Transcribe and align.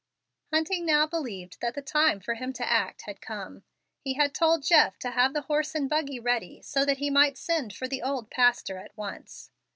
Hunting 0.51 0.83
now 0.83 1.05
believed 1.05 1.61
that 1.61 1.75
the 1.75 1.81
time 1.83 2.19
for 2.21 2.33
him 2.33 2.53
to 2.53 2.67
act 2.67 3.03
had 3.03 3.21
come. 3.21 3.61
He 3.99 4.15
had 4.15 4.33
told 4.33 4.63
Jeff 4.63 4.97
to 4.97 5.11
have 5.11 5.35
the 5.35 5.41
horse 5.43 5.75
and 5.75 5.87
buggy 5.87 6.19
ready 6.19 6.59
so 6.63 6.83
that 6.85 6.97
he 6.97 7.11
might 7.11 7.37
send 7.37 7.71
for 7.75 7.87
the 7.87 8.01
old 8.01 8.31
pastor 8.31 8.79
at 8.79 8.97
once. 8.97 9.51